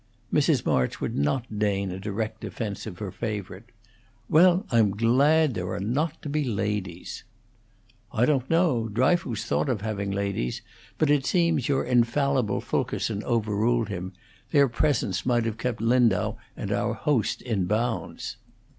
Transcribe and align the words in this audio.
Mrs. 0.33 0.65
March 0.65 0.99
would 0.99 1.15
not 1.15 1.59
deign 1.59 1.91
a 1.91 1.99
direct 1.99 2.41
defence 2.41 2.87
of 2.87 2.97
her 2.97 3.11
favorite. 3.11 3.65
"Well, 4.27 4.65
I'm 4.71 4.97
glad 4.97 5.53
there 5.53 5.69
are 5.73 5.79
not 5.79 6.19
to 6.23 6.27
be 6.27 6.43
ladies." 6.43 7.23
"I 8.11 8.25
don't 8.25 8.49
know. 8.49 8.89
Dryfoos 8.91 9.45
thought 9.45 9.69
of 9.69 9.81
having 9.81 10.09
ladies, 10.09 10.63
but 10.97 11.11
it 11.11 11.27
seems 11.27 11.69
your 11.69 11.83
infallible 11.83 12.61
Fulkerson 12.61 13.23
overruled 13.25 13.89
him. 13.89 14.13
Their 14.49 14.67
presence 14.67 15.23
might 15.23 15.45
have 15.45 15.59
kept 15.59 15.81
Lindau 15.81 16.33
and 16.57 16.71
our 16.71 16.95
host 16.95 17.43
in 17.43 17.65
bounds." 17.65 18.37